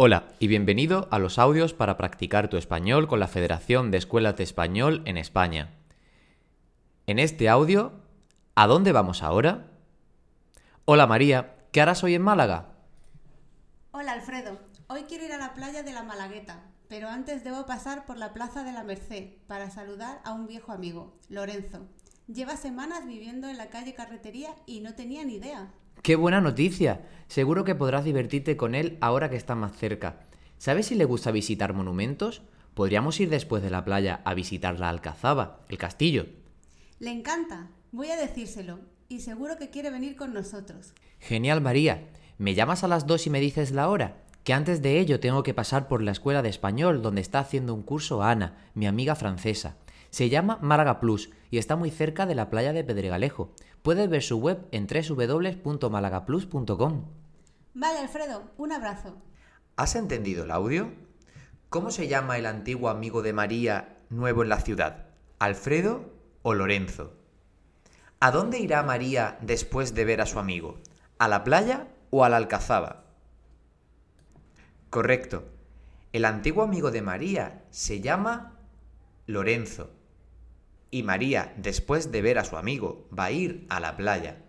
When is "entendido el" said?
59.94-60.50